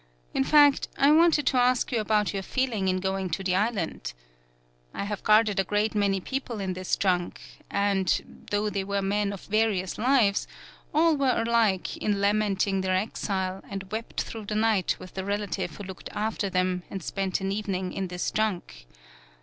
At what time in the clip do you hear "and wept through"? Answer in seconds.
13.69-14.45